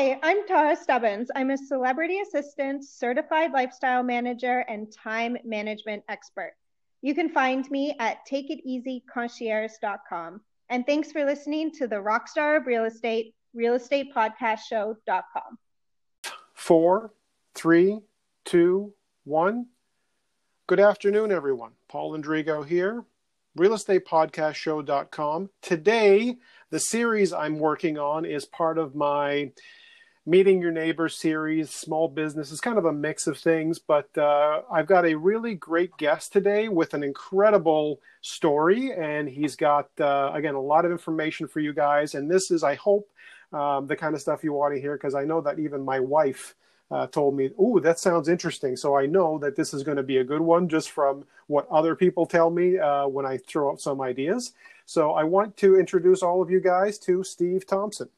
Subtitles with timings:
[0.00, 1.30] Hi, I'm Tara Stubbins.
[1.36, 6.54] I'm a celebrity assistant, certified lifestyle manager, and time management expert.
[7.02, 10.40] You can find me at takeiteasyconcierge.com.
[10.70, 15.58] And thanks for listening to the Rockstar of Real Estate, Real Estate Podcast Show.com.
[16.54, 17.12] Four,
[17.54, 18.00] three,
[18.46, 18.94] two,
[19.24, 19.66] one.
[20.66, 21.72] Good afternoon, everyone.
[21.88, 23.04] Paul Andrigo here,
[23.54, 25.50] Real Estate Podcast Show.com.
[25.60, 26.38] Today,
[26.70, 29.52] the series I'm working on is part of my
[30.26, 32.52] Meeting Your neighbor series, small business.
[32.52, 36.30] It's kind of a mix of things, but uh, I've got a really great guest
[36.32, 41.60] today with an incredible story, and he's got, uh, again, a lot of information for
[41.60, 42.14] you guys.
[42.14, 43.08] And this is, I hope,
[43.52, 46.00] um, the kind of stuff you want to hear because I know that even my
[46.00, 46.54] wife
[46.90, 50.02] uh, told me, "Oh, that sounds interesting." So I know that this is going to
[50.02, 53.72] be a good one just from what other people tell me uh, when I throw
[53.72, 54.52] out some ideas.
[54.86, 58.10] So I want to introduce all of you guys to Steve Thompson.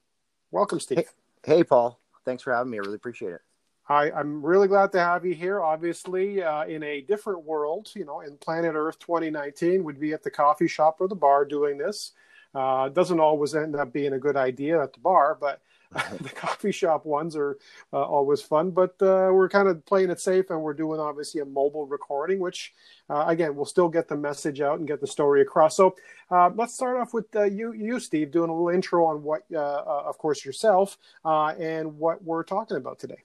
[0.50, 0.98] Welcome, Steve.
[0.98, 1.06] Hey,
[1.44, 2.00] hey Paul.
[2.24, 2.78] Thanks for having me.
[2.78, 3.40] I really appreciate it.
[3.88, 5.60] I, I'm really glad to have you here.
[5.60, 10.22] Obviously, uh, in a different world, you know, in Planet Earth 2019, we'd be at
[10.22, 12.12] the coffee shop or the bar doing this.
[12.54, 15.62] Uh, doesn't always end up being a good idea at the bar, but
[16.20, 17.58] the coffee shop ones are
[17.92, 21.40] uh, always fun, but uh, we're kind of playing it safe, and we're doing obviously
[21.40, 22.72] a mobile recording, which
[23.10, 25.76] uh, again we'll still get the message out and get the story across.
[25.76, 25.96] So
[26.30, 29.42] uh, let's start off with uh, you, you Steve, doing a little intro on what,
[29.54, 33.22] uh, of course, yourself and what we're talking about today.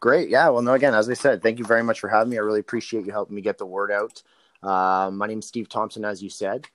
[0.00, 0.48] Great, yeah.
[0.50, 2.36] Well, no, again, as I said, thank you very much for having me.
[2.36, 4.22] I really appreciate you helping me get the word out.
[4.62, 6.66] my name is Steve Thompson, as you said.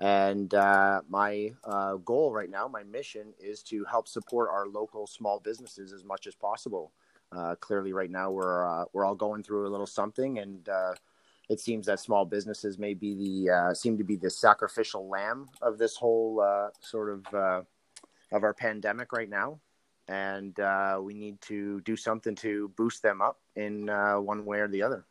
[0.00, 5.06] And uh, my uh, goal right now, my mission is to help support our local
[5.06, 6.92] small businesses as much as possible.
[7.32, 10.94] Uh, clearly, right now we're uh, we're all going through a little something, and uh,
[11.50, 15.46] it seems that small businesses may be the uh, seem to be the sacrificial lamb
[15.60, 16.42] of this whole
[16.80, 17.66] sort of
[18.32, 19.60] of our pandemic right now.
[20.08, 20.58] And
[21.04, 25.04] we need to do something to boost them up in one way or the other.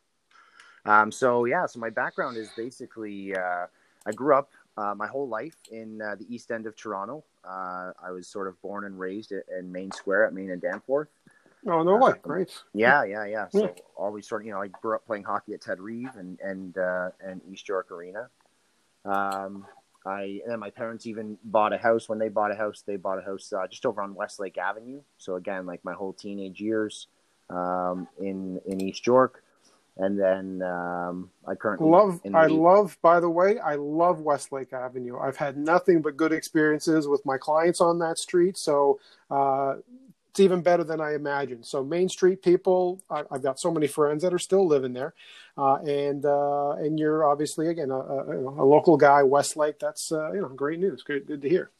[0.85, 3.33] Um, so yeah, so my background is basically
[4.05, 7.23] I grew up uh, my whole life in uh, the east end of Toronto.
[7.43, 11.09] Uh, I was sort of born and raised in Main Square at Main and Danforth.
[11.67, 12.11] Oh no way!
[12.11, 12.63] Um, Great.
[12.73, 13.49] Yeah, yeah, yeah.
[13.49, 13.81] So yeah.
[13.97, 16.77] always sort of, you know, I grew up playing hockey at Ted Reeve and and
[16.77, 18.29] uh, and East York Arena.
[19.03, 19.65] Um,
[20.05, 22.07] I and then my parents even bought a house.
[22.07, 25.01] When they bought a house, they bought a house uh, just over on Westlake Avenue.
[25.17, 27.07] So again, like my whole teenage years
[27.49, 29.43] um, in in East York
[29.99, 32.21] and then um, I currently love.
[32.33, 32.97] I love.
[33.01, 35.19] By the way, I love Westlake Avenue.
[35.19, 38.57] I've had nothing but good experiences with my clients on that street.
[38.57, 38.99] So
[39.29, 39.75] uh,
[40.29, 41.65] it's even better than I imagined.
[41.65, 45.13] So Main Street people, I, have got so many friends that are still living there,
[45.57, 49.79] uh, and uh, and you're obviously again a, a, a, local guy, Westlake.
[49.79, 51.03] That's uh, you know great news.
[51.03, 51.71] Good, good to hear.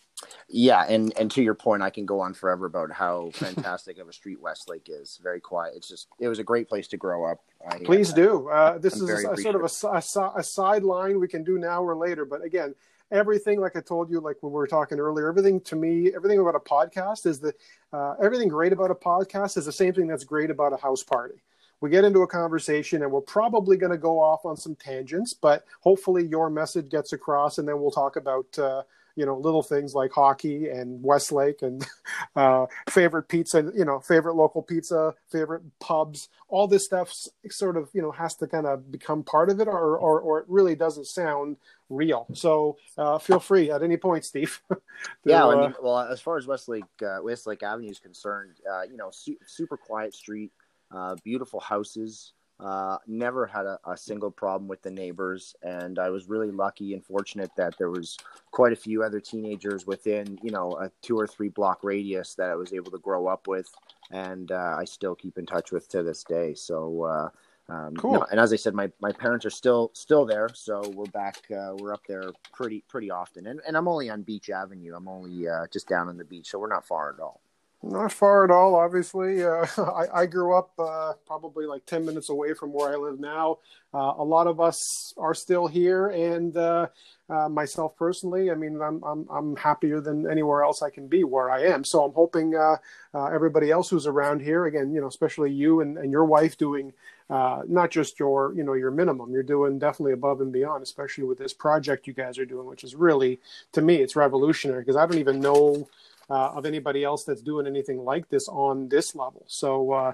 [0.47, 4.09] Yeah, and and to your point, I can go on forever about how fantastic of
[4.09, 5.19] a street Westlake is.
[5.21, 5.73] Very quiet.
[5.75, 7.39] It's just it was a great place to grow up.
[7.69, 8.49] I, Please uh, do.
[8.49, 11.83] Uh, this I'm is a, sort of a, a, a sideline we can do now
[11.83, 12.25] or later.
[12.25, 12.73] But again,
[13.11, 16.39] everything like I told you, like when we were talking earlier, everything to me, everything
[16.39, 17.53] about a podcast is the
[17.93, 21.03] uh, everything great about a podcast is the same thing that's great about a house
[21.03, 21.35] party
[21.81, 25.33] we get into a conversation and we're probably going to go off on some tangents
[25.33, 28.81] but hopefully your message gets across and then we'll talk about uh,
[29.19, 31.85] you know little things like hockey and Westlake and
[32.37, 37.13] uh, favorite pizza, you know favorite local pizza, favorite pubs, all this stuff
[37.49, 40.39] sort of you know has to kind of become part of it, or or, or
[40.39, 41.57] it really doesn't sound
[41.89, 42.27] real.
[42.33, 44.61] So uh, feel free at any point, Steve.
[44.69, 44.79] to,
[45.25, 48.83] yeah, I mean, uh, well, as far as Westlake uh, Westlake Avenue is concerned, uh,
[48.83, 50.51] you know, su- super quiet street,
[50.91, 52.31] uh, beautiful houses.
[52.59, 56.93] Uh, never had a, a, single problem with the neighbors, and I was really lucky
[56.93, 58.17] and fortunate that there was
[58.51, 62.49] quite a few other teenagers within, you know, a two or three block radius that
[62.49, 63.69] I was able to grow up with,
[64.11, 66.53] and uh, I still keep in touch with to this day.
[66.53, 67.29] So, uh,
[67.73, 68.13] um, cool.
[68.13, 71.37] No, and as I said, my, my parents are still still there, so we're back.
[71.49, 74.95] Uh, we're up there pretty pretty often, and and I'm only on Beach Avenue.
[74.97, 77.39] I'm only uh, just down on the beach, so we're not far at all.
[77.81, 79.43] Not far at all, obviously.
[79.43, 83.21] Uh, I, I, grew up uh, probably like 10 minutes away from where I live
[83.21, 83.59] now.
[83.93, 86.87] Uh, a lot of us are still here, and uh,
[87.29, 91.23] uh, myself personally, I mean, I'm, I'm, I'm happier than anywhere else I can be
[91.23, 91.85] where I am.
[91.85, 92.75] So I'm hoping uh,
[93.13, 96.91] everybody else who's around here, again, you know, especially you and, and your wife doing
[97.29, 101.37] not just your, you know, your minimum, you're doing definitely above and beyond, especially with
[101.37, 103.39] this project you guys are doing, which is really,
[103.71, 105.87] to me, it's revolutionary because I don't even know
[106.29, 109.43] uh, of anybody else that's doing anything like this on this level.
[109.47, 110.13] So uh,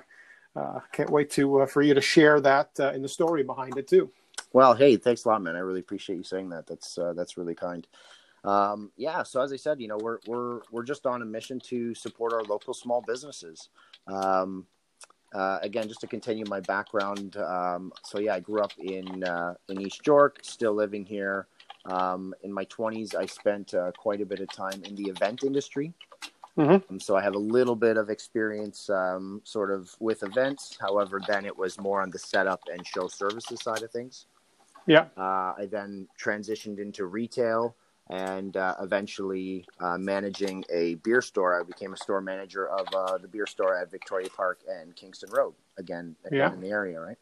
[0.55, 3.77] uh, can't wait to uh, for you to share that uh, in the story behind
[3.77, 4.11] it too.
[4.53, 5.55] Well, hey, thanks a lot, man.
[5.55, 6.67] I really appreciate you saying that.
[6.67, 7.85] That's uh, that's really kind.
[8.45, 11.59] um, yeah, so as I said, you know, we're we're we're just on a mission
[11.61, 13.69] to support our local small businesses.
[14.07, 14.65] Um,
[15.33, 19.55] uh, again, just to continue my background, um, so yeah, I grew up in uh,
[19.67, 21.47] in East York, still living here.
[21.85, 25.43] Um, in my 20s, I spent uh, quite a bit of time in the event
[25.43, 25.93] industry.
[26.57, 26.93] Mm-hmm.
[26.93, 30.77] Um, so I have a little bit of experience, um, sort of with events.
[30.79, 34.27] However, then it was more on the setup and show services side of things.
[34.87, 35.07] Yeah.
[35.17, 37.75] Uh, I then transitioned into retail
[38.09, 41.59] and uh, eventually uh, managing a beer store.
[41.59, 45.29] I became a store manager of uh, the beer store at Victoria Park and Kingston
[45.31, 46.53] Road, again, yeah.
[46.53, 47.17] in the area, right?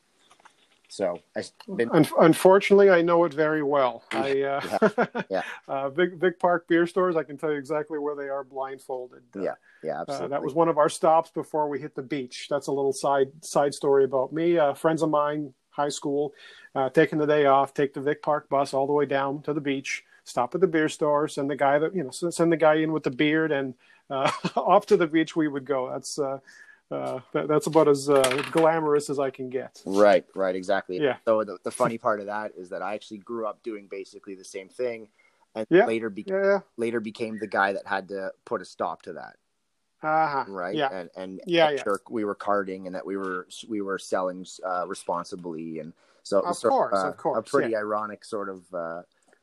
[0.94, 1.42] So I
[1.76, 1.90] been...
[2.20, 4.04] unfortunately I know it very well.
[4.12, 4.62] I uh,
[4.96, 5.42] yeah, yeah.
[5.68, 7.16] uh, Big Vic Park beer stores.
[7.16, 9.24] I can tell you exactly where they are blindfolded.
[9.36, 9.54] Uh, yeah,
[9.84, 10.26] yeah, absolutely.
[10.28, 12.46] Uh, that was one of our stops before we hit the beach.
[12.48, 14.60] That's a little side side story about me.
[14.60, 16.32] Uh, friends of mine, high school,
[16.76, 19.54] uh, taking the day off, take the Vic Park bus all the way down to
[19.54, 22.58] the beach, stop at the beer store, send the guy that you know send the
[22.58, 23.74] guy in with the beard, and
[24.56, 25.90] off to the beach we would go.
[25.90, 26.20] That's
[26.92, 29.82] uh, that, that's about as uh, glamorous as I can get.
[29.86, 31.00] Right, right, exactly.
[31.00, 31.18] Yeah.
[31.26, 34.36] So the, the funny part of that is that I actually grew up doing basically
[34.36, 35.08] the same thing,
[35.56, 35.86] and yeah.
[35.86, 36.60] later be- yeah.
[36.78, 39.36] later became the guy that had to put a stop to that.
[40.04, 40.44] Uh-huh.
[40.50, 40.76] Right.
[40.76, 40.90] Yeah.
[40.92, 41.84] And and yeah, yeah.
[42.10, 45.94] We were carding and that we were we were selling uh, responsibly and
[46.24, 48.62] so of so, course, uh, of course, a pretty ironic sort of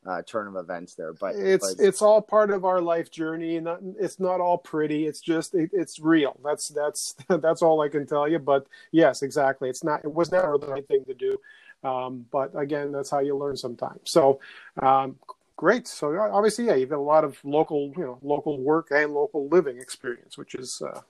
[0.05, 1.13] uh, turn of events there.
[1.13, 1.85] But it's but...
[1.85, 3.67] it's all part of our life journey, and
[3.99, 5.05] it's not all pretty.
[5.05, 6.39] It's just it, it's real.
[6.43, 8.39] That's that's that's all I can tell you.
[8.39, 9.69] But yes, exactly.
[9.69, 10.03] It's not.
[10.03, 11.37] It was never the right thing to do.
[11.83, 14.11] Um, but again, that's how you learn sometimes.
[14.11, 14.39] So.
[14.81, 15.17] Um,
[15.57, 15.87] great.
[15.87, 19.47] So obviously, yeah, you've got a lot of local, you know, local work and local
[19.47, 21.01] living experience, which is uh,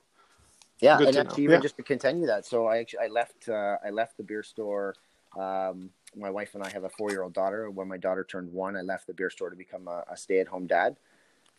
[0.81, 0.97] yeah.
[0.99, 1.61] and actually, even yeah.
[1.61, 4.95] just to continue that, so I actually I left uh, I left the beer store
[5.39, 7.69] um, my wife and I have a four year old daughter.
[7.69, 10.39] When my daughter turned one, I left the beer store to become a, a stay
[10.39, 10.97] at home dad.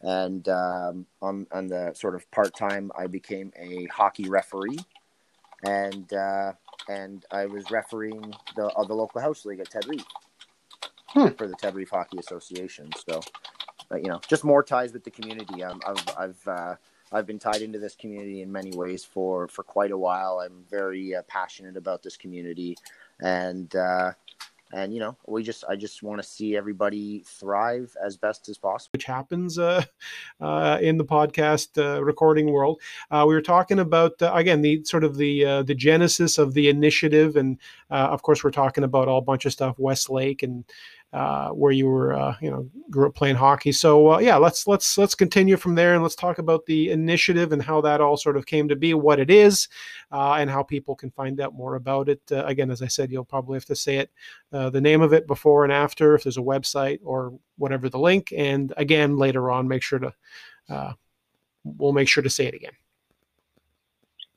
[0.01, 4.81] And um, on, on the sort of part time, I became a hockey referee.
[5.65, 6.55] And uh,
[6.89, 10.05] and I was refereeing the uh, the local house league at Ted Reeve
[11.09, 11.29] hmm.
[11.29, 12.91] for the Ted Reeve Hockey Association.
[13.07, 13.21] So,
[13.89, 15.63] but, you know, just more ties with the community.
[15.63, 16.75] Um, I've I've uh,
[17.13, 20.41] I've been tied into this community in many ways for for quite a while.
[20.41, 22.77] I'm very uh, passionate about this community,
[23.21, 24.13] and uh,
[24.73, 28.59] and you know we just i just want to see everybody thrive as best as
[28.59, 28.91] possible.
[28.93, 29.85] Which happens uh,
[30.41, 32.81] uh, in the podcast uh, recording world.
[33.11, 36.55] Uh, we were talking about uh, again the sort of the uh, the genesis of
[36.55, 37.37] the initiative.
[37.37, 37.59] And
[37.91, 40.65] of course we're talking about all bunch of stuff westlake and
[41.13, 43.71] uh, where you were, uh, you know, grew up playing hockey.
[43.71, 47.53] So uh, yeah, let's let's let's continue from there and let's talk about the initiative
[47.53, 49.69] and how that all sort of came to be, what it is,
[50.11, 52.23] uh, and how people can find out more about it.
[52.31, 54.11] Uh, again, as I said, you'll probably have to say it,
[54.51, 58.33] the name of it before and after, if there's a website or whatever the link.
[58.37, 60.97] And again, later on, make sure to
[61.65, 62.73] we'll make sure to say it again.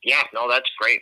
[0.05, 1.01] Yeah, no, that's great.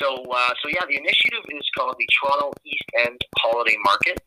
[0.00, 4.20] So, uh, so yeah, the initiative is called the Toronto East End Holiday Market,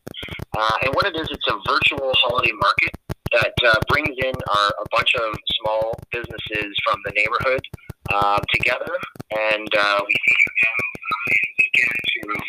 [0.58, 2.90] uh, and what it is, it's a virtual holiday market
[3.30, 7.62] that uh, brings in our, a bunch of small businesses from the neighborhood
[8.12, 8.92] uh, together,
[9.30, 10.14] and uh, we
[11.78, 11.88] them
[12.34, 12.40] to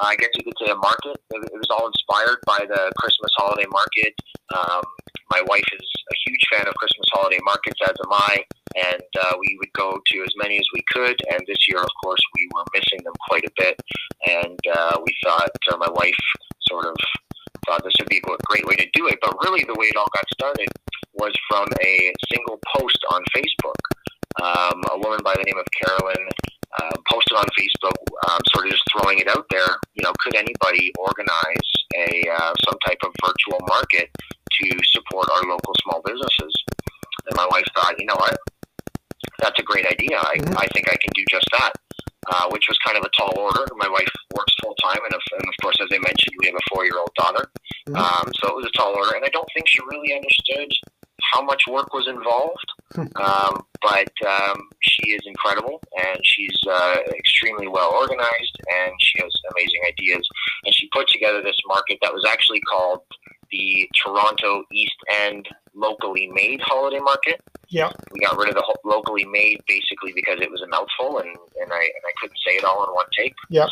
[0.00, 1.18] I guess you could say a market.
[1.30, 4.14] It, was all inspired by the Christmas holiday market.
[4.54, 4.82] Um,
[5.30, 8.44] my wife is a huge fan of Christmas holiday markets, as am I,
[8.76, 11.16] and uh, we would go to as many as we could.
[11.30, 13.80] And this year, of course, we were missing them quite a bit,
[14.28, 16.22] and uh, we thought, uh, my wife
[16.68, 16.96] sort of
[17.66, 19.18] thought this would be a great way to do it.
[19.20, 20.68] But really, the way it all got started
[21.14, 23.78] was from a single post on Facebook.
[24.40, 26.26] Um, a woman by the name of Carolyn
[26.80, 27.92] uh, posted on Facebook,
[28.30, 29.76] um, sort of just throwing it out there.
[29.94, 35.42] You know, could anybody organize a uh, some type of virtual market to support our
[35.44, 36.54] local small businesses?
[37.28, 38.36] And my wife thought, you know what,
[39.38, 40.18] that's a great idea.
[40.18, 40.58] I, mm-hmm.
[40.58, 41.72] I think I can do just that.
[42.30, 43.66] Uh, which was kind of a tall order.
[43.74, 46.70] My wife works full time, and, and, of course, as I mentioned, we have a
[46.70, 47.50] four year old daughter.
[47.88, 47.96] Mm-hmm.
[47.98, 50.72] Um, so it was a tall order, and I don't think she really understood
[51.32, 52.66] how much work was involved.
[52.92, 53.06] Hmm.
[53.16, 59.32] um, but um, she is incredible, and she's uh, extremely well organized, and she has
[59.52, 60.28] amazing ideas.
[60.64, 63.00] And she put together this market that was actually called
[63.50, 67.40] the Toronto East End locally made holiday market.
[67.68, 71.28] Yeah, we got rid of the locally made basically because it was a mouthful, and,
[71.28, 73.34] and I and I couldn't say it all in one take.
[73.48, 73.66] Yeah.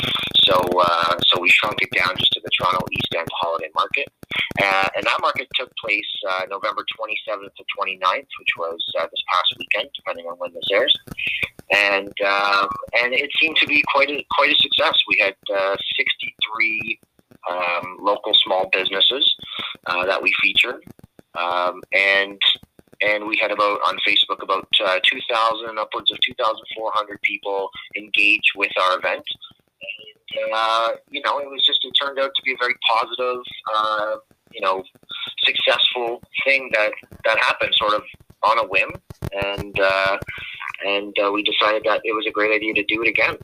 [0.45, 4.09] So uh, so we shrunk it down just to the Toronto East End holiday market,
[4.63, 9.23] uh, and that market took place uh, November 27th to 29th, which was uh, this
[9.29, 10.95] past weekend, depending on when this airs.
[11.71, 12.69] And um,
[13.03, 14.97] and it seemed to be quite a quite a success.
[15.07, 17.01] We had uh, 63
[17.49, 19.35] um, local small businesses
[19.87, 20.83] uh, that we featured.
[21.39, 22.41] Um, and
[23.03, 28.71] and we had about on Facebook about uh, 2,000, upwards of 2,400 people engage with
[28.79, 29.25] our event.
[30.37, 33.43] And, uh, you know, it was just, it turned out to be a very positive,
[33.75, 34.17] uh,
[34.53, 34.85] you know,
[35.45, 36.93] successful thing that,
[37.25, 38.03] that happened sort of
[38.43, 38.91] on a whim.
[39.33, 40.19] And, uh,
[40.87, 43.37] and uh, we decided that it was a great idea to do it again.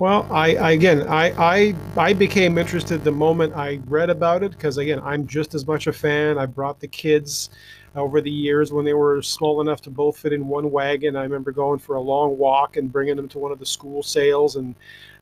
[0.00, 4.52] Well, I, I again, I, I I became interested the moment I read about it
[4.52, 6.38] because again, I'm just as much a fan.
[6.38, 7.50] I brought the kids
[7.94, 11.16] over the years when they were small enough to both fit in one wagon.
[11.16, 14.02] I remember going for a long walk and bringing them to one of the school
[14.02, 14.74] sales and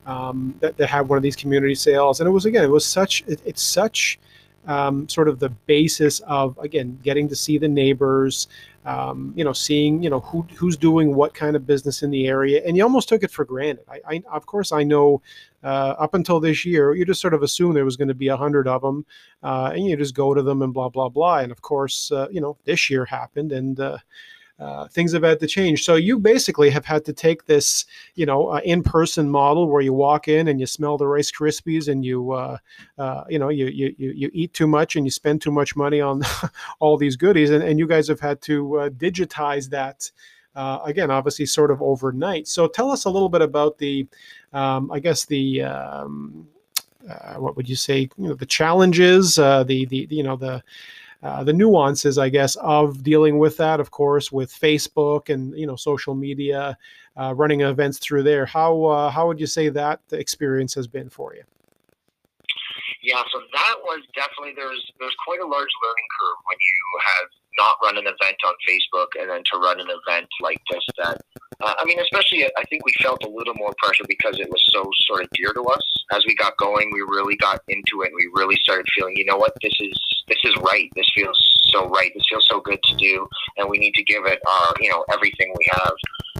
[0.05, 2.21] um, that they had one of these community sales.
[2.21, 4.17] And it was again, it was such it, it's such
[4.67, 8.47] um, sort of the basis of again getting to see the neighbors,
[8.85, 12.27] um, you know, seeing you know who who's doing what kind of business in the
[12.27, 13.85] area, and you almost took it for granted.
[13.89, 15.21] I, I of course I know
[15.63, 18.27] uh, up until this year, you just sort of assume there was going to be
[18.27, 19.05] a hundred of them,
[19.43, 21.39] uh, and you just go to them and blah blah blah.
[21.39, 23.79] And of course, uh, you know, this year happened, and
[24.59, 25.83] uh, uh, things have had to change.
[25.83, 27.85] So you basically have had to take this,
[28.15, 31.87] you know, uh, in-person model where you walk in and you smell the Rice Krispies
[31.87, 32.57] and you, uh,
[32.97, 36.01] uh you know, you, you you eat too much and you spend too much money
[36.01, 36.21] on
[36.79, 40.11] all these goodies, and, and you guys have had to uh, digitize that.
[40.85, 42.47] again, obviously, sort of overnight.
[42.47, 44.07] So, tell us a little bit about the,
[44.53, 46.47] um, I guess the um,
[47.37, 48.09] what would you say?
[48.17, 50.63] You know, the challenges, the the you know the
[51.21, 53.79] uh, the nuances, I guess, of dealing with that.
[53.79, 56.77] Of course, with Facebook and you know social media,
[57.17, 58.45] uh, running events through there.
[58.45, 61.43] How uh, how would you say that the experience has been for you?
[63.01, 67.29] Yeah, so that was definitely there's there's quite a large learning curve when you have
[67.57, 71.19] not run an event on Facebook and then to run an event like this that
[71.61, 74.63] uh, I mean, especially I think we felt a little more pressure because it was
[74.69, 76.05] so sort of dear to us.
[76.13, 78.07] As we got going, we really got into it.
[78.07, 79.93] and We really started feeling, you know what, this is
[80.29, 80.89] this is right.
[80.95, 82.11] This feels so right.
[82.13, 85.03] This feels so good to do, and we need to give it our, you know,
[85.11, 85.93] everything we have.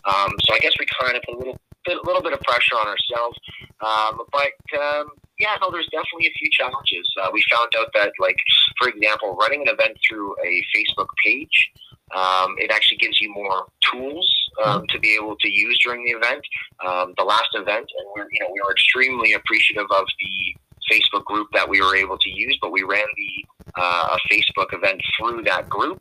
[0.05, 2.39] Um, so I guess we kind of put a little bit, a little bit of
[2.41, 3.38] pressure on ourselves.
[3.81, 7.08] Um, but um, yeah, no, there's definitely a few challenges.
[7.22, 8.38] Uh, we found out that, like,
[8.77, 11.72] for example, running an event through a Facebook page
[12.15, 14.27] um, it actually gives you more tools
[14.65, 16.41] um, to be able to use during the event.
[16.86, 20.55] Um, the last event, and we're you know we were extremely appreciative of the
[20.91, 23.46] Facebook group that we were able to use, but we ran the
[23.76, 26.00] uh, a Facebook event through that group,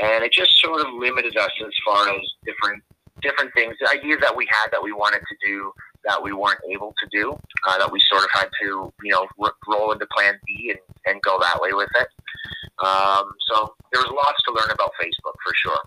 [0.00, 2.82] and it just sort of limited us as far as different
[3.22, 5.72] different things, ideas that we had that we wanted to do
[6.04, 7.36] that we weren't able to do,
[7.66, 9.26] uh, that we sort of had to you know
[9.66, 12.08] roll into Plan B and, and go that way with it.
[12.84, 15.80] Um, so there was lots to learn about Facebook for sure.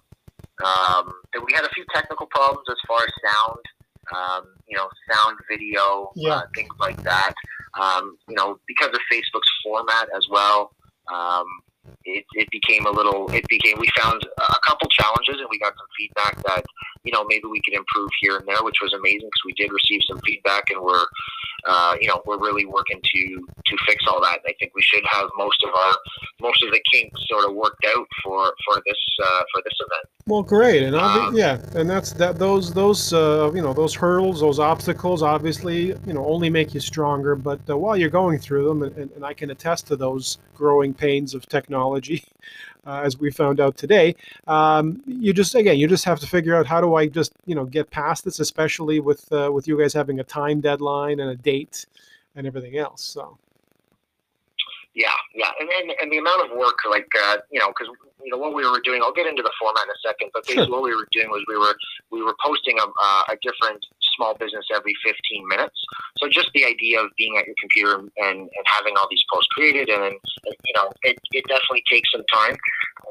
[0.65, 1.13] Um,
[1.45, 3.63] we had a few technical problems as far as sound,
[4.13, 6.31] um, you know, sound, video, yeah.
[6.31, 7.33] uh, things like that.
[7.79, 10.71] Um, you know, because of Facebook's format as well,
[11.13, 11.45] um,
[12.05, 15.73] it, it became a little, it became, we found a couple challenges and we got
[15.77, 16.63] some feedback that,
[17.03, 19.71] you know, maybe we could improve here and there, which was amazing because we did
[19.71, 21.05] receive some feedback and we're,
[21.65, 24.39] uh, you know, we're really working to, to fix all that.
[24.43, 25.93] And I think we should have most of our,
[26.41, 30.07] most of the kinks sort of worked out for, for this, uh, for this event.
[30.25, 30.83] Well, great.
[30.83, 35.23] And um, yeah, and that's that, those, those, uh, you know, those hurdles, those obstacles,
[35.23, 39.11] obviously, you know, only make you stronger, but uh, while you're going through them, and,
[39.11, 42.23] and I can attest to those growing pains of technology,
[42.85, 44.15] uh, as we found out today.
[44.47, 47.55] Um, you just again, you just have to figure out how do I just you
[47.55, 51.29] know get past this, especially with uh, with you guys having a time deadline and
[51.31, 51.85] a date
[52.35, 53.03] and everything else.
[53.03, 53.37] So.
[54.95, 57.93] Yeah, yeah, and and, and the amount of work, like uh, you know, because
[58.23, 59.01] you know what we were doing.
[59.03, 60.73] I'll get into the format in a second, but basically sure.
[60.73, 61.75] what we were doing was we were
[62.11, 63.85] we were posting a, uh, a different
[64.19, 65.79] small business every 15 minutes.
[66.19, 68.11] So just the idea of being at your computer and,
[68.51, 72.57] and having all these posts created, and, you know, it, it definitely takes some time.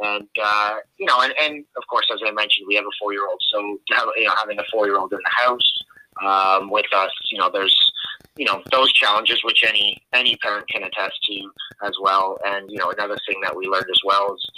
[0.03, 3.13] And uh, you know, and, and of course, as I mentioned, we have a four
[3.13, 3.41] year old.
[3.53, 3.61] So
[4.19, 5.83] you know, having a four year old in the house
[6.23, 7.77] um, with us, you know, there's
[8.37, 11.51] you know those challenges which any any parent can attest to
[11.85, 12.39] as well.
[12.45, 14.51] And you know, another thing that we learned as well is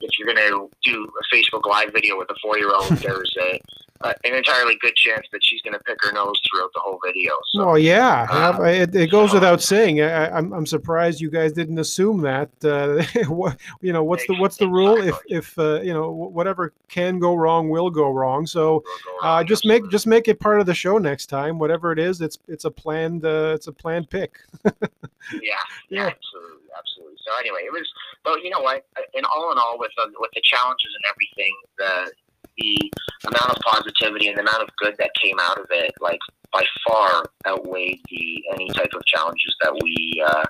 [0.00, 3.34] if you're going to do a Facebook Live video with a four year old, there's
[3.40, 3.60] a
[4.00, 7.00] uh, an entirely good chance that she's going to pick her nose throughout the whole
[7.04, 7.32] video.
[7.52, 10.00] So, oh yeah, uh, it, it, goes so, without saying.
[10.00, 12.50] I, am I'm, I'm surprised you guys didn't assume that.
[12.62, 13.02] Uh,
[13.80, 14.98] you know, what's the what's the rule?
[14.98, 18.46] If if uh, you know whatever can go wrong will go wrong.
[18.46, 18.84] So
[19.22, 21.58] uh, just make just make it part of the show next time.
[21.58, 24.38] Whatever it is, it's it's a planned uh, it's a planned pick.
[24.64, 27.16] yeah, yeah, absolutely, absolutely.
[27.26, 27.88] So anyway, it was.
[28.24, 28.86] But you know what?
[29.14, 32.12] In all in all, with with the challenges and everything, the
[32.58, 32.90] the
[33.26, 36.20] amount of positivity and the amount of good that came out of it, like
[36.52, 40.44] by far outweighed the any type of challenges that we uh,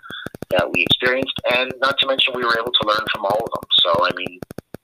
[0.50, 3.50] that we experienced, and not to mention we were able to learn from all of
[3.52, 3.68] them.
[3.84, 4.38] So I mean,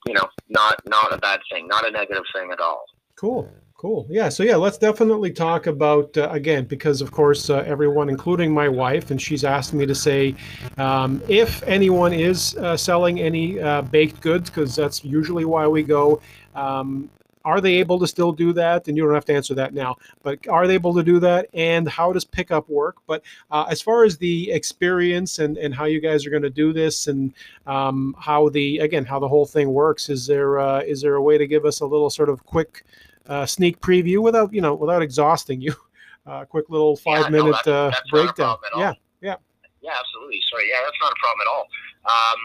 [0.07, 2.85] you know, not not a bad thing, not a negative thing at all.
[3.17, 3.51] Cool.
[3.85, 4.07] Cool.
[4.09, 4.31] Yeah.
[4.31, 8.67] So yeah, let's definitely talk about uh, again because of course uh, everyone, including my
[8.67, 10.35] wife, and she's asked me to say
[10.79, 15.83] um, if anyone is uh, selling any uh, baked goods because that's usually why we
[15.83, 16.23] go.
[16.55, 17.11] Um,
[17.45, 18.89] are they able to still do that?
[18.89, 21.51] And you don't have to answer that now, but are they able to do that?
[21.53, 22.97] And how does pickup work?
[23.07, 26.49] But uh, as far as the experience and, and how you guys are going to
[26.49, 27.35] do this and
[27.67, 31.23] um, how the again how the whole thing works, is there uh, is there a
[31.23, 32.83] way to give us a little sort of quick
[33.29, 35.75] uh, sneak preview without you know without exhausting you.
[36.27, 38.57] Uh, quick little five Yeah, no, minute that's- uh, that's not a breakdown.
[38.67, 38.81] at all.
[38.81, 39.37] Yeah, yeah.
[39.83, 40.41] Yeah, absolutely.
[40.51, 40.71] Sorry.
[40.71, 41.67] Yeah, that's not a problem at all.
[42.09, 42.41] Um,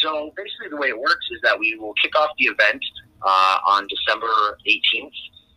[0.00, 2.80] so basically, the way it works is that we will kick off the event
[3.26, 4.28] uh, on December
[4.64, 5.10] 18th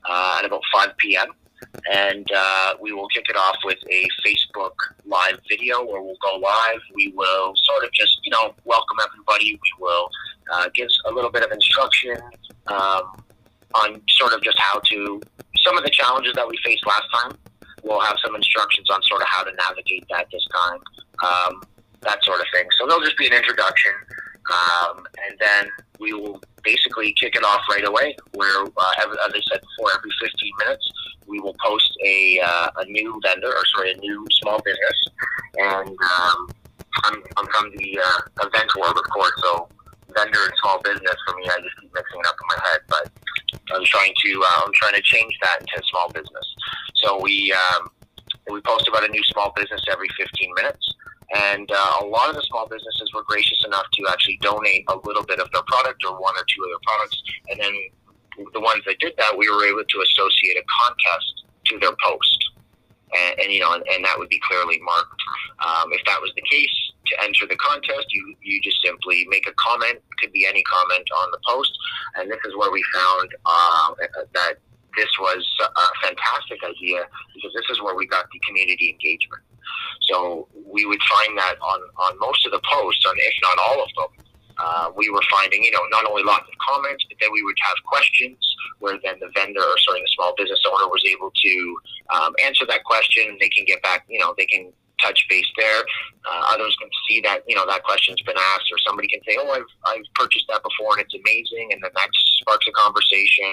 [0.09, 1.27] uh, at about 5 p.m.
[1.91, 4.73] And uh, we will kick it off with a Facebook
[5.05, 6.81] live video where we'll go live.
[6.95, 9.53] We will sort of just, you know, welcome everybody.
[9.61, 10.09] We will
[10.51, 12.17] uh, give a little bit of instruction
[12.65, 13.23] um,
[13.75, 15.21] on sort of just how to,
[15.65, 17.37] some of the challenges that we faced last time
[17.83, 20.79] we'll have some instructions on sort of how to navigate that this time,
[21.23, 21.61] um,
[22.01, 22.65] that sort of thing.
[22.79, 23.91] So there'll just be an introduction,
[24.51, 28.15] um, and then we will basically kick it off right away.
[28.33, 30.89] Where, uh, every, as I said before, every 15 minutes
[31.27, 34.99] we will post a, uh, a new vendor, or sorry, a new small business,
[35.57, 36.49] and um,
[37.05, 39.69] I'm, I'm from the uh, event world, of course, so
[40.15, 42.81] vendor and small business for me, I just keep mixing it up in my head,
[42.87, 43.09] but
[43.73, 46.55] I'm trying to uh, I'm trying to change that into small business.
[46.95, 47.89] So we um,
[48.49, 50.93] we post about a new small business every 15 minutes,
[51.35, 54.97] and uh, a lot of the small businesses were gracious enough to actually donate a
[55.05, 57.73] little bit of their product or one or two of their products, and then
[58.53, 62.49] the ones that did that, we were able to associate a contest to their post.
[63.13, 65.21] And, and you know, and, and that would be clearly marked.
[65.61, 69.47] Um, if that was the case, to enter the contest, you you just simply make
[69.47, 69.99] a comment.
[70.19, 71.71] Could be any comment on the post,
[72.15, 73.93] and this is where we found uh,
[74.33, 74.55] that
[74.95, 79.41] this was a fantastic idea because this is where we got the community engagement.
[80.01, 83.83] So we would find that on, on most of the posts, on if not all
[83.83, 84.25] of them,
[84.57, 87.57] uh, we were finding, you know, not only lots of comments, but then we would
[87.65, 88.37] have questions
[88.79, 91.77] where then the vendor or sorry, the small business owner was able to
[92.13, 93.37] um, answer that question.
[93.39, 94.71] They can get back, you know, they can
[95.03, 95.81] touch base there.
[96.23, 99.37] Uh, others can see that, you know, that question's been asked or somebody can say,
[99.39, 101.73] oh, I've, I've purchased that before and it's amazing.
[101.73, 103.51] And then that sparks a conversation.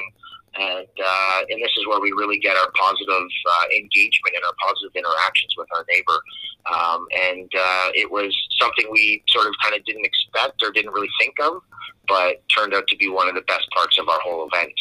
[0.54, 4.54] And, uh, and this is where we really get our positive uh, engagement and our
[4.58, 6.18] positive interactions with our neighbor.
[6.66, 10.92] Um, and uh, it was something we sort of kind of didn't expect or didn't
[10.92, 11.62] really think of,
[12.08, 14.74] but turned out to be one of the best parts of our whole event.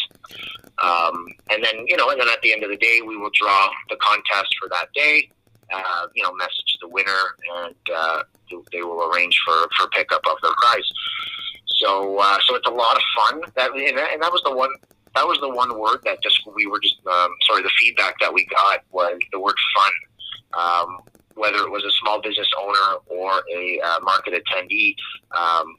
[0.81, 3.31] Um, and then, you know, and then at the end of the day, we will
[3.33, 5.29] draw the contest for that day.
[5.71, 8.23] Uh, you know, message the winner, and uh,
[8.71, 10.89] they will arrange for for pickup of their prize.
[11.77, 13.41] So, uh, so it's a lot of fun.
[13.55, 14.71] That and that and that was the one.
[15.15, 17.63] That was the one word that just we were just um, sorry.
[17.63, 19.91] The feedback that we got was the word fun.
[20.57, 20.97] Um,
[21.35, 24.93] whether it was a small business owner or a uh, market attendee,
[25.31, 25.77] um,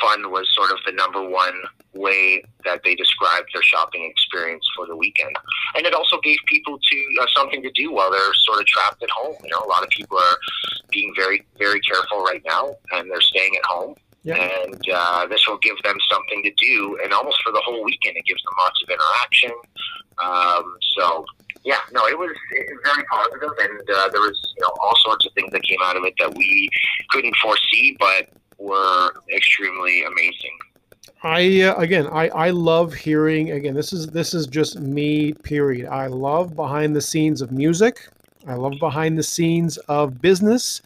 [0.00, 1.54] fun was sort of the number one
[1.94, 5.34] way that they described their shopping experience for the weekend.
[5.76, 9.02] And it also gave people to uh, something to do while they're sort of trapped
[9.02, 9.36] at home.
[9.42, 10.38] You know, a lot of people are
[10.90, 13.94] being very, very careful right now, and they're staying at home.
[14.22, 14.36] Yeah.
[14.36, 18.16] And uh, this will give them something to do, and almost for the whole weekend,
[18.16, 19.52] it gives them lots of interaction.
[20.16, 21.26] Um, so,
[21.62, 24.94] yeah, no, it was, it was very positive, and uh, there was you know all
[25.04, 26.70] sorts of things that came out of it that we
[27.10, 28.30] couldn't foresee, but
[28.64, 30.56] were extremely amazing.
[31.22, 33.52] I uh, again, I I love hearing.
[33.52, 35.32] Again, this is this is just me.
[35.32, 35.88] Period.
[35.88, 38.08] I love behind the scenes of music.
[38.46, 40.82] I love behind the scenes of business,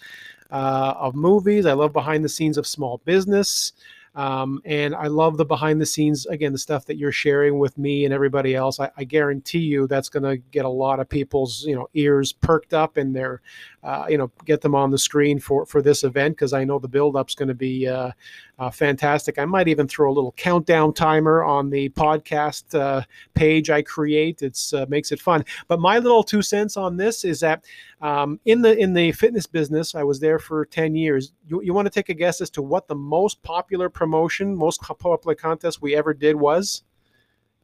[0.52, 1.66] uh, of movies.
[1.66, 3.72] I love behind the scenes of small business.
[4.14, 7.78] Um, and I love the behind the scenes, again, the stuff that you're sharing with
[7.78, 8.80] me and everybody else.
[8.80, 12.32] I, I guarantee you that's going to get a lot of people's, you know, ears
[12.32, 13.42] perked up and their,
[13.88, 16.78] uh, you know, get them on the screen for, for this event because I know
[16.78, 18.10] the build up's going to be uh,
[18.58, 19.38] uh, fantastic.
[19.38, 24.42] I might even throw a little countdown timer on the podcast uh, page I create.
[24.42, 25.42] It's uh, makes it fun.
[25.68, 27.64] But my little two cents on this is that
[28.02, 31.32] um, in the in the fitness business, I was there for ten years.
[31.46, 34.82] You, you want to take a guess as to what the most popular promotion, most
[34.82, 36.82] popular contest we ever did was,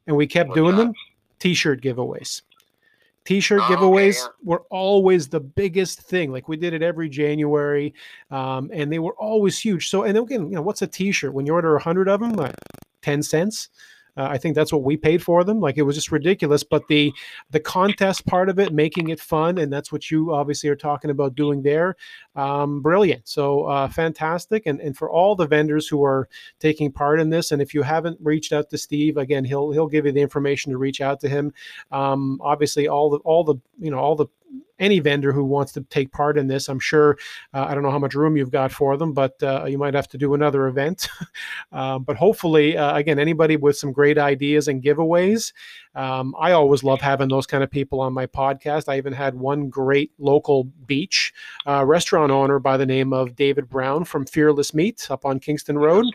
[0.07, 0.95] and we kept What's doing them.
[1.39, 2.41] T-shirt giveaways.
[3.25, 4.29] T-shirt Oh, okay, giveaways yeah.
[4.43, 6.31] were always the biggest thing.
[6.31, 7.95] Like we did it every January,
[8.31, 9.89] um, and they were always huge.
[9.89, 11.33] So, and again, you know, what's a T-shirt?
[11.33, 12.55] When you order a hundred of them, like
[13.03, 13.71] ten cents.
[14.16, 15.61] Uh, I think that's what we paid for them.
[15.61, 16.62] Like it was just ridiculous.
[16.62, 17.12] But the
[17.50, 21.11] the contest part of it, making it fun, and that's what you obviously are talking
[21.11, 21.96] about doing there.
[22.37, 23.27] Um, brilliant.
[23.29, 24.66] So uh, fantastic.
[24.66, 26.29] And and for all the vendors who are
[26.61, 29.88] taking part in this, and if you haven't reached out to Steve, again, he'll he'll
[29.88, 31.53] give you the information to reach out to him.
[31.90, 34.27] Um, obviously, all the all the you know all the
[34.79, 36.69] any vendor who wants to take part in this.
[36.69, 37.17] I'm sure,
[37.53, 39.95] uh, I don't know how much room you've got for them, but uh, you might
[39.95, 41.09] have to do another event.
[41.73, 45.53] uh, but hopefully, uh, again, anybody with some great ideas and giveaways.
[45.95, 48.89] Um, I always love having those kind of people on my podcast.
[48.89, 51.33] I even had one great local beach
[51.67, 55.79] uh, restaurant owner by the name of David Brown from Fearless Meat up on Kingston
[55.79, 56.07] Road.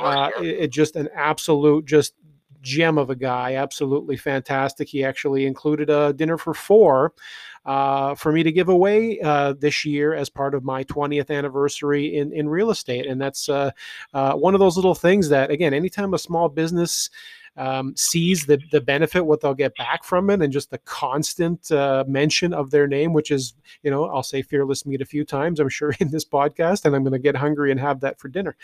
[0.00, 2.14] Uh, it, it just an absolute, just
[2.62, 4.88] gem of a guy, absolutely fantastic.
[4.88, 7.12] He actually included a dinner for four
[7.64, 12.16] uh, for me to give away uh, this year as part of my 20th anniversary
[12.16, 13.06] in, in real estate.
[13.06, 13.70] And that's uh,
[14.14, 17.10] uh, one of those little things that, again, anytime a small business
[17.56, 21.70] um, sees the, the benefit, what they'll get back from it, and just the constant
[21.70, 25.24] uh, mention of their name, which is, you know, I'll say Fearless Meat a few
[25.24, 28.18] times, I'm sure, in this podcast, and I'm going to get hungry and have that
[28.18, 28.56] for dinner.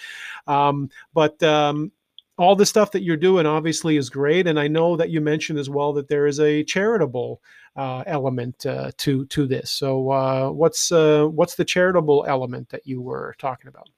[0.46, 1.92] Um, but um,
[2.38, 5.59] all the stuff that you're doing obviously is great and i know that you mentioned
[5.59, 7.40] as well that there is a charitable
[7.79, 9.70] uh, element uh, to to this.
[9.70, 13.88] So uh, what's uh, what's the charitable element that you were talking about?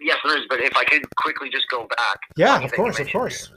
[0.00, 0.44] Yes, there is.
[0.48, 2.18] But if I could quickly just go back.
[2.36, 3.50] Yeah, of course, of course.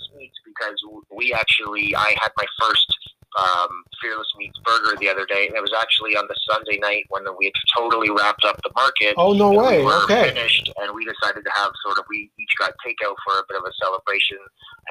[0.46, 0.80] Because
[1.14, 2.88] we actually, I had my first
[3.36, 7.06] um, Fearless Meats Burger the other day, and it was actually on the Sunday night
[7.10, 9.16] when the, we had totally wrapped up the market.
[9.18, 9.84] Oh no way!
[9.84, 10.30] We okay.
[10.30, 13.58] Finished, and we decided to have sort of we each got takeout for a bit
[13.58, 14.38] of a celebration,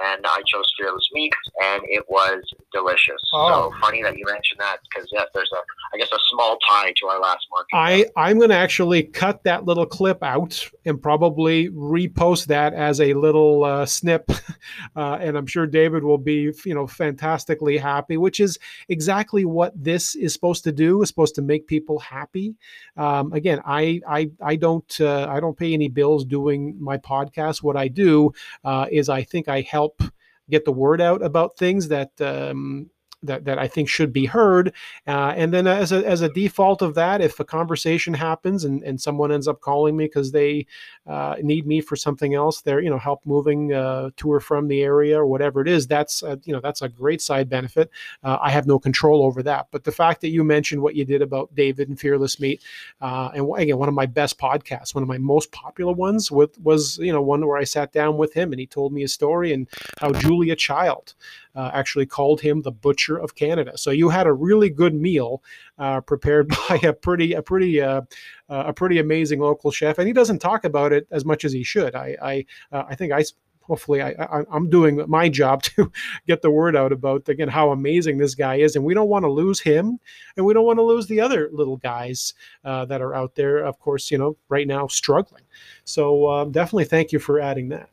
[0.04, 3.20] and I chose Fearless Meats, and it was delicious.
[3.32, 3.70] Oh.
[3.72, 5.62] So funny that you mentioned that because yes, there's a
[5.94, 7.74] I guess a small tie to our last market.
[7.74, 13.00] I I'm going to actually cut that little clip out and probably repost that as
[13.00, 14.30] a little uh, snip,
[14.96, 18.16] uh, and I'm sure David will be you know fantastically happy.
[18.16, 21.02] Which which is exactly what this is supposed to do.
[21.02, 22.56] Is supposed to make people happy.
[22.96, 27.62] Um, again, I I I don't uh, I don't pay any bills doing my podcast.
[27.62, 28.32] What I do
[28.64, 30.02] uh, is I think I help
[30.50, 32.90] get the word out about things that um,
[33.24, 34.72] that, that I think should be heard.
[35.06, 38.82] Uh, and then as a, as a default of that, if a conversation happens and,
[38.82, 40.66] and someone ends up calling me because they
[41.06, 44.68] uh, need me for something else, they're, you know, help moving uh, to or from
[44.68, 47.90] the area or whatever it is, that's, a, you know, that's a great side benefit.
[48.22, 49.68] Uh, I have no control over that.
[49.70, 52.62] But the fact that you mentioned what you did about David and Fearless Meat,
[53.00, 56.58] uh, and again, one of my best podcasts, one of my most popular ones with,
[56.60, 59.08] was, you know, one where I sat down with him and he told me a
[59.08, 59.68] story and
[60.00, 61.14] how Julia Child,
[61.54, 63.76] uh, actually called him the butcher of Canada.
[63.76, 65.42] So you had a really good meal
[65.78, 68.02] uh, prepared by a pretty a pretty uh,
[68.48, 71.52] uh, a pretty amazing local chef, and he doesn't talk about it as much as
[71.52, 71.94] he should.
[71.94, 73.24] I I uh, I think I
[73.66, 75.90] hopefully I, I am doing my job to
[76.26, 79.24] get the word out about again how amazing this guy is and we don't want
[79.24, 79.98] to lose him
[80.36, 83.58] and we don't want to lose the other little guys uh, that are out there
[83.58, 85.44] of course you know right now struggling
[85.84, 87.88] so um, definitely thank you for adding that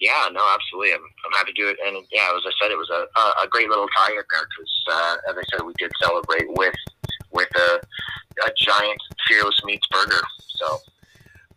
[0.00, 0.94] yeah, no, absolutely.
[0.94, 1.76] I'm, I'm happy to do it.
[1.86, 4.84] And yeah, as I said, it was a, a, great little tie in there because,
[4.90, 6.74] uh, as I said, we did celebrate with
[7.32, 7.80] with a,
[8.46, 10.22] a giant Fearless Meats burger.
[10.56, 10.78] So.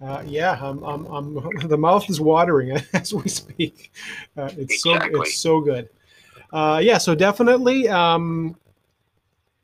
[0.04, 3.94] Uh, yeah, I'm, I'm, I'm, the mouth is watering as we speak.
[4.36, 5.14] Uh, it's exactly.
[5.14, 5.90] so it's so good.
[6.52, 7.88] Uh, yeah, so definitely.
[7.88, 8.58] Um,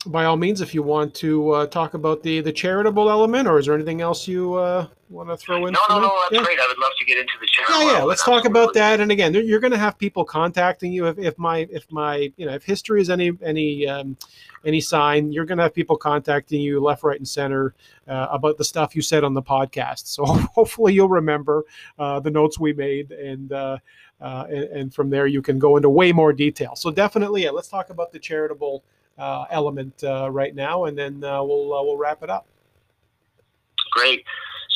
[0.06, 3.60] by all means, if you want to uh, talk about the the charitable element, or
[3.60, 5.74] is there anything else you uh, want to throw in?
[5.74, 6.42] No, no, no, that's yeah.
[6.42, 6.58] great.
[6.58, 7.92] I would love to get into the charitable.
[7.92, 8.04] Yeah, yeah.
[8.04, 9.02] Let's talk about that.
[9.02, 12.46] And again, you're going to have people contacting you if, if my if my you
[12.46, 14.16] know if history is any any um,
[14.64, 17.76] any sign, you're going to have people contacting you left, right, and center
[18.08, 20.08] uh, about the stuff you said on the podcast.
[20.08, 21.66] So hopefully you'll remember
[21.98, 23.52] uh, the notes we made and.
[23.52, 23.78] Uh,
[24.22, 26.76] uh, and, and, from there, you can go into way more detail.
[26.76, 27.52] So definitely, yeah.
[27.52, 28.84] Let's talk about the charitable
[29.52, 32.48] element uh, right now, and then uh, we'll uh, we'll wrap it up.
[33.92, 34.24] Great.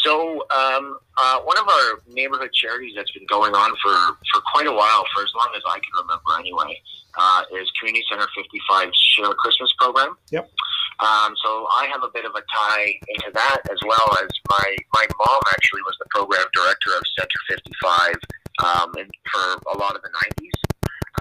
[0.03, 3.95] So um, uh, one of our neighborhood charities that's been going on for,
[4.33, 6.75] for quite a while, for as long as I can remember anyway,
[7.17, 10.17] uh, is Community Center 55's Share a Christmas program.
[10.31, 10.51] Yep.
[10.99, 14.75] Um, so I have a bit of a tie into that, as well as my
[14.93, 18.15] my mom actually was the program director of Center 55
[18.63, 18.91] um,
[19.31, 20.57] for a lot of the 90s.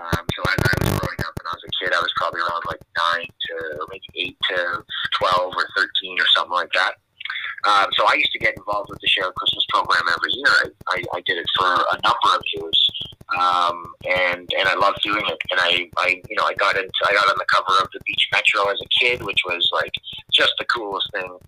[0.01, 2.41] Um, so as I was growing up and I was a kid, I was probably
[2.41, 4.85] around like nine to maybe eight to
[5.19, 6.95] twelve or thirteen or something like that.
[7.65, 10.73] Um, so I used to get involved with the Share Christmas program every year.
[10.89, 12.91] I, I, I did it for a number of years,
[13.39, 15.39] um, and and I loved doing it.
[15.51, 18.01] And I, I you know I got into I got on the cover of the
[18.07, 19.93] Beach Metro as a kid, which was like
[20.33, 21.39] just the coolest thing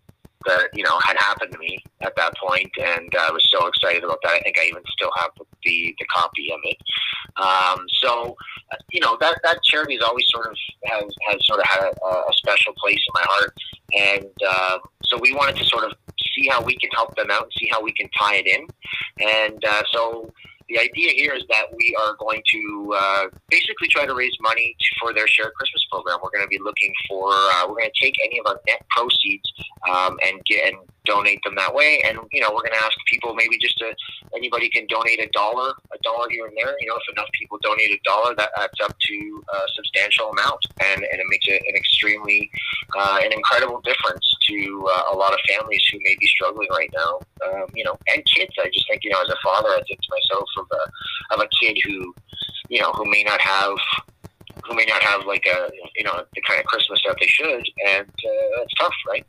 [0.46, 4.04] that you know had happened to me at that point, and I was so excited
[4.04, 4.32] about that.
[4.32, 6.76] I think I even still have the the copy of it.
[7.36, 8.36] Um, so
[8.92, 12.06] you know that that charity has always sort of has has sort of had a,
[12.06, 13.54] a special place in my heart,
[13.92, 15.92] and uh, so we wanted to sort of
[16.34, 18.66] see how we can help them out and see how we can tie it in,
[19.20, 20.32] and uh, so
[20.68, 24.76] the idea here is that we are going to uh, basically try to raise money
[25.00, 26.18] for their Share a Christmas program.
[26.22, 28.80] We're going to be looking for, uh, we're going to take any of our net
[28.90, 29.52] proceeds
[29.90, 32.02] um, and get and donate them that way.
[32.04, 33.94] And you know, we're going to ask people maybe just to
[34.34, 36.74] anybody can donate a dollar, a dollar here and there.
[36.80, 40.60] You know, if enough people donate a dollar, that adds up to a substantial amount,
[40.82, 42.50] and, and it makes it an extremely
[42.96, 46.90] uh, an incredible difference to uh, a lot of families who may be struggling right
[46.94, 47.20] now.
[47.46, 48.52] Um, you know, and kids.
[48.58, 51.40] I just think you know, as a father, I think to myself of a of
[51.40, 52.14] a kid who
[52.68, 53.76] you know who may not have
[54.66, 57.64] who may not have like a you know the kind of Christmas that they should,
[57.86, 59.26] and uh, it's tough, right?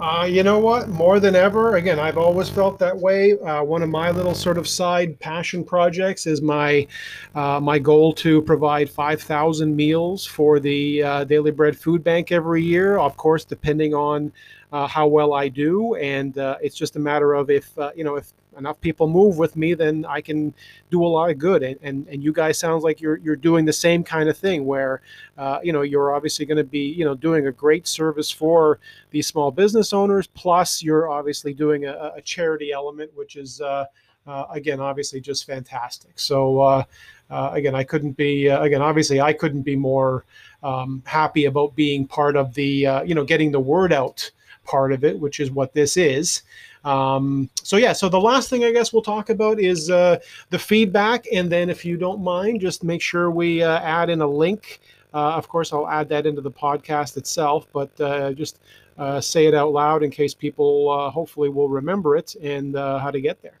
[0.00, 0.88] Uh, you know what?
[0.88, 3.38] More than ever, again, I've always felt that way.
[3.38, 6.86] Uh, one of my little sort of side passion projects is my
[7.34, 12.62] uh, my goal to provide 5,000 meals for the uh, Daily Bread Food Bank every
[12.62, 12.98] year.
[12.98, 14.32] Of course, depending on
[14.72, 18.16] uh, how well I do, and uh, it's just a matter of if you know
[18.16, 20.54] if enough people move with me, then I can
[20.90, 21.62] do a lot of good.
[21.62, 24.64] And and, and you guys sounds like you're you're doing the same kind of thing
[24.64, 25.00] where
[25.38, 28.78] uh, you know you're obviously going to be you know doing a great service for
[29.10, 30.26] these small business owners.
[30.28, 33.84] Plus, you're obviously doing a, a charity element, which is uh,
[34.26, 36.18] uh, again obviously just fantastic.
[36.18, 36.60] So.
[36.60, 36.84] Uh,
[37.30, 38.82] uh, again, I couldn't be uh, again.
[38.82, 40.26] Obviously, I couldn't be more
[40.62, 44.30] um, happy about being part of the you know getting the word out
[44.64, 46.42] part of it, which is what this is.
[46.84, 50.18] Um, so yeah, so the last thing I guess we'll talk about is uh,
[50.50, 54.20] the feedback, and then if you don't mind, just make sure we uh, add in
[54.20, 54.80] a link.
[55.14, 58.58] Uh, of course, I'll add that into the podcast itself, but uh, just
[58.98, 63.10] uh, say it out loud in case people uh, hopefully will remember it and how
[63.10, 63.60] to get there.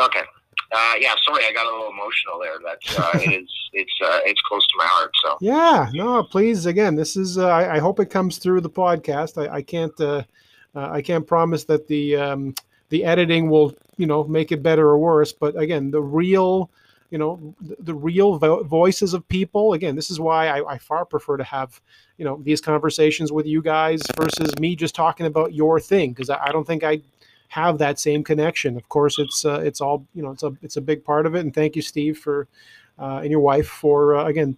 [0.00, 0.22] Okay.
[0.70, 2.58] Uh, yeah, sorry, I got a little emotional there.
[2.62, 5.10] That's uh, it is it's uh, it's close to my heart.
[5.24, 9.42] So yeah, no, please again, this is I, I, hope it comes through the podcast.
[9.42, 9.98] I, I can't
[10.74, 12.54] uh, I can't promise that the um,
[12.88, 16.70] the editing will you know make it better or worse, but again, the real
[17.10, 19.72] you know the, the real vo- voices of people.
[19.72, 21.80] Again, this is why I, I far prefer to have
[22.16, 26.30] you know these conversations with you guys versus me just talking about your thing because
[26.30, 27.00] I, I don't think I
[27.48, 28.76] have that same connection.
[28.76, 30.30] Of course, it's uh, it's all you know.
[30.30, 31.40] It's a it's a big part of it.
[31.40, 32.46] And thank you, Steve, for
[32.98, 34.56] uh, and your wife for uh, again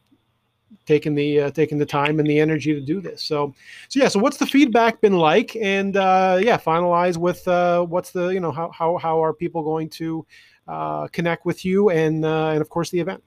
[0.86, 3.22] taking the uh, taking the time and the energy to do this.
[3.22, 3.54] So,
[3.88, 4.08] so yeah.
[4.08, 5.56] So, what's the feedback been like?
[5.56, 9.62] And uh, yeah, finalize with uh, what's the you know how how how are people
[9.62, 10.26] going to
[10.68, 13.22] uh, connect with you and uh, and of course the event.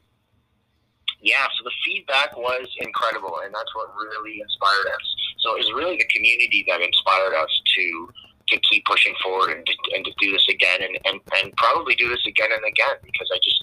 [1.21, 5.15] Yeah, so the feedback was incredible, and that's what really inspired us.
[5.39, 8.09] So it was really the community that inspired us to
[8.53, 11.95] to keep pushing forward and to, and to do this again and, and, and probably
[11.95, 13.59] do this again and again because I just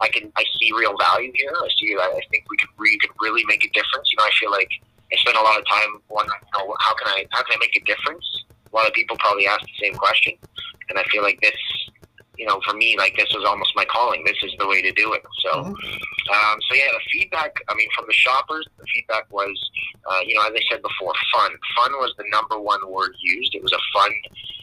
[0.00, 1.52] I can I see real value here.
[1.52, 4.10] I see I think we could we could really make a difference.
[4.12, 4.70] You know, I feel like
[5.12, 7.58] I spend a lot of time wondering, you know, how can I how can I
[7.60, 8.24] make a difference?
[8.72, 10.34] A lot of people probably ask the same question,
[10.90, 11.54] and I feel like this
[12.36, 14.24] you know, for me, like this was almost my calling.
[14.24, 15.22] This is the way to do it.
[15.40, 15.72] So, mm-hmm.
[15.72, 17.54] um, so yeah, the feedback.
[17.68, 19.54] I mean, from the shoppers, the feedback was,
[20.10, 21.50] uh, you know, as I said before, fun.
[21.76, 23.54] Fun was the number one word used.
[23.54, 24.10] It was a fun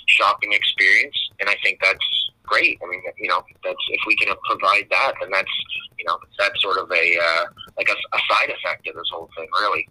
[0.07, 2.79] shopping experience, and I think that's great.
[2.83, 5.55] I mean, you know, that's if we can provide that, then that's
[5.97, 7.45] you know, that's sort of a uh,
[7.77, 9.87] like a, a side effect of this whole thing, really.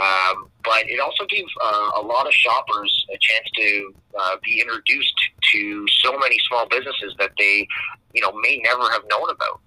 [0.00, 4.60] Um, but it also gave uh, a lot of shoppers a chance to uh, be
[4.60, 5.14] introduced
[5.52, 7.66] to so many small businesses that they,
[8.12, 9.60] you know, may never have known about.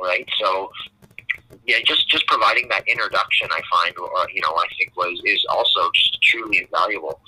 [0.00, 0.26] Right.
[0.40, 0.70] So,
[1.66, 5.44] yeah, just just providing that introduction, I find, uh, you know, I think was is
[5.50, 7.20] also just truly invaluable.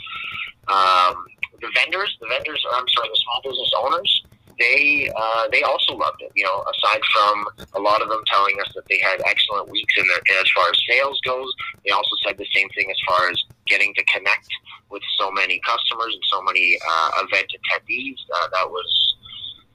[0.69, 1.27] Um,
[1.61, 4.23] the vendors, the vendors, I'm sorry, the small business owners,
[4.59, 6.33] they uh, they also loved it.
[6.35, 9.95] You know, aside from a lot of them telling us that they had excellent weeks
[9.97, 11.53] in their as far as sales goes,
[11.85, 14.49] they also said the same thing as far as getting to connect
[14.91, 18.17] with so many customers and so many uh, event attendees.
[18.35, 19.17] Uh, that was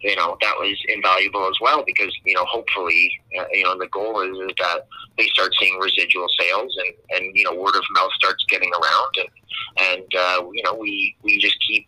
[0.03, 3.87] you know that was invaluable as well because you know hopefully uh, you know the
[3.87, 4.85] goal is, is that
[5.17, 9.13] they start seeing residual sales and and you know word of mouth starts getting around
[9.17, 9.29] and
[9.79, 11.87] and uh, you know we we just keep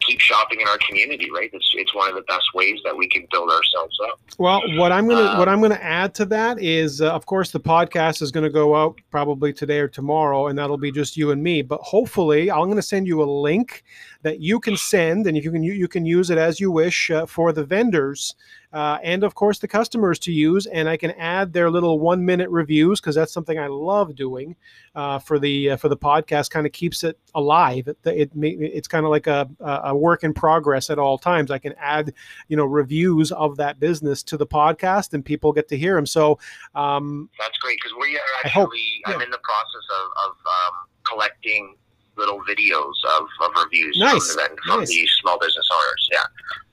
[0.00, 1.50] keep shopping in our community, right?
[1.52, 4.20] It's it's one of the best ways that we can build ourselves up.
[4.38, 7.50] Well, what I'm gonna um, what I'm gonna add to that is, uh, of course,
[7.50, 11.30] the podcast is gonna go out probably today or tomorrow, and that'll be just you
[11.30, 11.62] and me.
[11.62, 13.84] But hopefully, I'm gonna send you a link
[14.22, 16.70] that you can send, and if you can you, you can use it as you
[16.70, 18.34] wish uh, for the vendors
[18.72, 20.66] uh, and of course the customers to use.
[20.66, 24.56] And I can add their little one minute reviews because that's something I love doing
[24.94, 26.50] uh, for the uh, for the podcast.
[26.50, 27.88] Kind of keeps it alive.
[27.88, 31.50] It, it it's kind of like a, a work in progress at all times.
[31.50, 32.12] I can add
[32.48, 36.06] you know reviews of that business to the podcast, and people get to hear them.
[36.06, 36.38] So
[36.74, 38.70] um, that's great because we are actually hope,
[39.06, 39.14] yeah.
[39.14, 41.76] I'm in the process of, of um, collecting
[42.20, 44.12] little videos of, of reviews nice.
[44.12, 44.88] from, the, from nice.
[44.88, 46.08] the small business owners.
[46.12, 46.18] Yeah.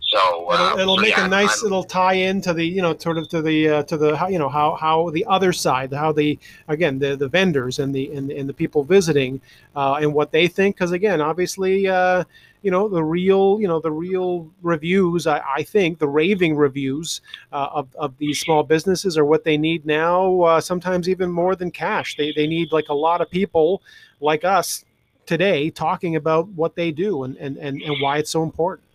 [0.01, 1.61] So it'll, uh, it'll so make yeah, a nice.
[1.61, 4.39] I'm, it'll tie into the you know sort of to the uh, to the you
[4.39, 8.31] know how how the other side how the again the the vendors and the and,
[8.31, 9.41] and the people visiting
[9.75, 12.23] uh, and what they think because again obviously uh,
[12.61, 17.21] you know the real you know the real reviews I, I think the raving reviews
[17.51, 21.55] uh, of, of these small businesses are what they need now uh, sometimes even more
[21.55, 23.81] than cash they, they need like a lot of people
[24.21, 24.85] like us
[25.27, 28.87] today talking about what they do and, and, and, and why it's so important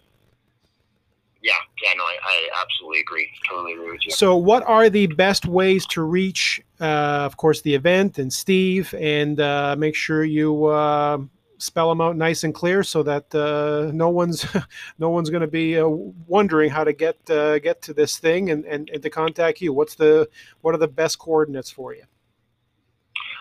[1.42, 3.28] yeah, yeah, no, I, I, absolutely agree.
[3.48, 4.12] Totally agree with you.
[4.12, 8.94] So, what are the best ways to reach, uh, of course, the event and Steve,
[8.94, 11.18] and uh, make sure you uh,
[11.58, 14.46] spell them out nice and clear so that uh, no one's
[14.98, 18.50] no one's going to be uh, wondering how to get uh, get to this thing
[18.50, 19.72] and, and, and to contact you.
[19.72, 20.28] What's the
[20.60, 22.04] what are the best coordinates for you?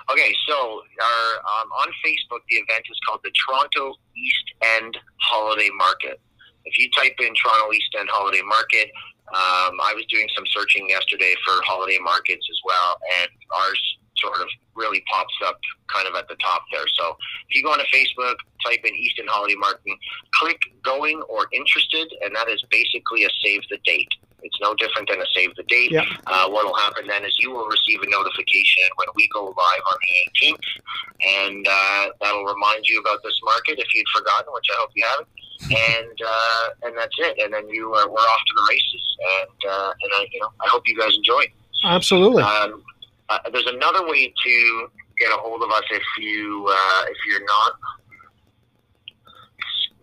[0.09, 5.69] Okay, so our um, on Facebook, the event is called the Toronto East End Holiday
[5.75, 6.19] Market.
[6.65, 8.89] If you type in Toronto East End Holiday Market,
[9.29, 13.81] um, I was doing some searching yesterday for holiday markets as well, and ours
[14.17, 16.85] sort of really pops up kind of at the top there.
[16.99, 17.17] So
[17.49, 18.35] if you go onto Facebook,
[18.65, 19.97] type in East End Holiday Market,
[20.35, 24.11] click going or interested, and that is basically a save the date.
[24.43, 25.91] It's no different than a save the date.
[25.91, 26.05] Yep.
[26.27, 29.83] Uh, what will happen then is you will receive a notification when we go live
[29.85, 30.11] on the
[30.47, 30.67] 18th,
[31.21, 35.05] and uh, that'll remind you about this market if you'd forgotten, which I hope you
[35.05, 35.27] haven't
[35.69, 37.37] and uh, and that's it.
[37.39, 39.17] And then you are, we're off to the races.
[39.41, 41.43] And uh, and I you know I hope you guys enjoy.
[41.83, 42.43] Absolutely.
[42.43, 42.83] Um,
[43.29, 47.45] uh, there's another way to get a hold of us if you uh, if you're
[47.45, 47.73] not.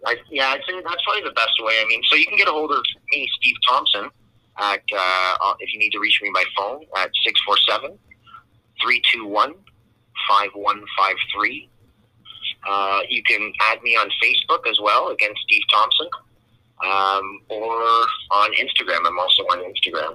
[0.07, 1.75] I, yeah, I'd say that's probably the best way.
[1.83, 4.11] I mean, so you can get a hold of me, Steve Thompson,
[4.59, 7.99] at uh, if you need to reach me by phone at 647
[8.83, 9.55] 321
[10.29, 11.69] 5153
[12.67, 16.09] uh, you can add me on Facebook as well, again, Steve Thompson,
[16.85, 17.83] um, or
[18.31, 19.07] on Instagram.
[19.07, 20.15] I'm also on Instagram.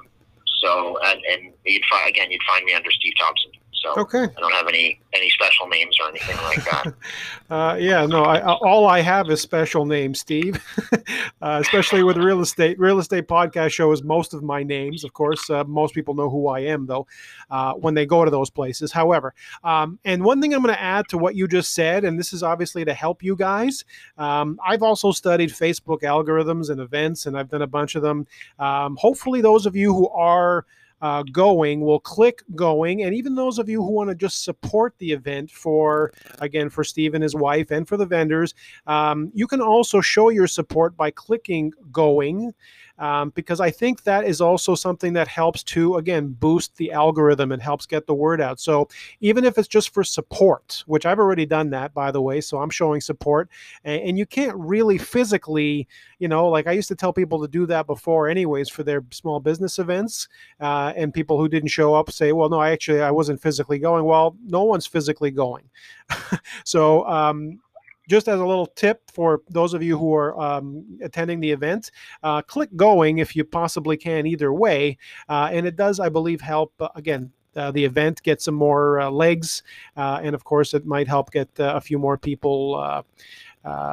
[0.61, 3.51] So, and, and you'd again, you'd find me under Steve Thompson.
[3.83, 4.23] So okay.
[4.23, 6.93] I don't have any any special names or anything like that.
[7.49, 8.23] uh, yeah, no.
[8.23, 10.63] I, all I have is special names, Steve.
[11.41, 12.79] uh, especially with real estate.
[12.79, 15.03] Real estate podcast show is most of my names.
[15.03, 17.05] Of course, uh, most people know who I am though
[17.51, 18.93] uh, when they go to those places.
[18.93, 19.33] However,
[19.65, 22.31] um, and one thing I'm going to add to what you just said, and this
[22.31, 23.83] is obviously to help you guys.
[24.17, 28.27] Um, I've also studied Facebook algorithms and events, and I've done a bunch of them.
[28.59, 30.65] Um, hopefully, those of you who are
[31.03, 33.03] uh, going will click going.
[33.03, 36.85] And even those of you who want to just support the event for, again, for
[36.85, 38.55] Steve and his wife and for the vendors,
[38.87, 42.53] um, you can also show your support by clicking going
[42.99, 47.51] um, because I think that is also something that helps to, again, boost the algorithm
[47.51, 48.59] and helps get the word out.
[48.59, 48.87] So
[49.19, 52.59] even if it's just for support, which I've already done that, by the way, so
[52.59, 53.49] I'm showing support,
[53.83, 55.87] and, and you can't really physically,
[56.19, 59.03] you know, like I used to tell people to do that before, anyways, for their
[59.11, 60.27] small business events,
[60.59, 63.79] uh, and people who didn't show up say, well, no, I actually I wasn't physically
[63.79, 64.05] going.
[64.05, 65.69] Well, no one's physically going.
[66.63, 67.59] so um,
[68.09, 71.91] just as a little tip for those of you who are um, attending the event,
[72.23, 74.97] uh, click going if you possibly can either way.
[75.29, 78.99] Uh, and it does, I believe, help, uh, again, uh, the event get some more
[78.99, 79.61] uh, legs.
[79.95, 83.03] Uh, and of course, it might help get a few more people.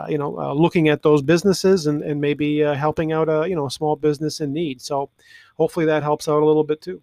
[0.09, 3.71] you know, looking at those businesses and, and maybe helping out a you know a
[3.71, 4.81] small business in need.
[4.81, 5.11] So,
[5.57, 7.03] hopefully that helps out a little bit too.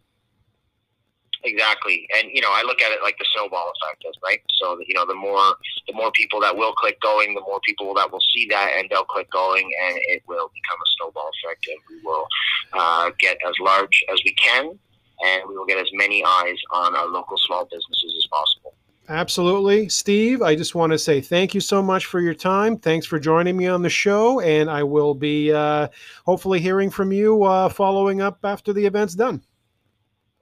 [1.44, 4.42] Exactly, and you know, I look at it like the snowball effect, is right?
[4.60, 5.56] So you know, the more
[5.88, 8.90] the more people that will click going, the more people that will see that, and
[8.90, 12.28] they'll click going, and it will become a snowball effect, and we will
[12.74, 14.78] uh, get as large as we can,
[15.26, 18.74] and we will get as many eyes on our local small businesses as possible.
[19.10, 19.88] Absolutely.
[19.88, 22.78] Steve, I just want to say thank you so much for your time.
[22.78, 24.42] Thanks for joining me on the show.
[24.42, 25.88] And I will be uh,
[26.26, 29.42] hopefully hearing from you uh, following up after the event's done.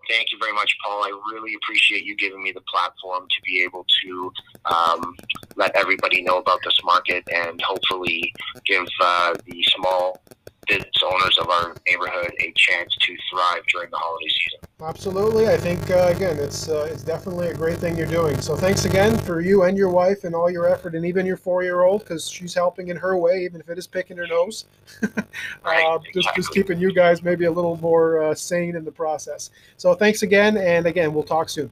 [0.08, 1.04] Thank you very much, Paul.
[1.04, 4.32] I really appreciate you giving me the platform to be able to
[4.65, 5.15] um,
[5.56, 8.34] let everybody know about this market and hopefully
[8.65, 10.22] give uh, the small
[10.68, 14.59] business owners of our neighborhood a chance to thrive during the holiday season.
[14.82, 15.47] Absolutely.
[15.47, 18.39] I think uh, again, it's uh, it's definitely a great thing you're doing.
[18.41, 21.38] So thanks again for you and your wife and all your effort, and even your
[21.38, 24.66] four-year-old because she's helping in her way, even if it is picking her nose.
[25.63, 28.91] Right, uh, just just keeping you guys maybe a little more uh, sane in the
[28.91, 29.49] process.
[29.78, 31.72] So thanks again, and again, we'll talk soon.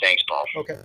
[0.00, 0.44] Thanks, Paul.
[0.56, 0.78] Okay.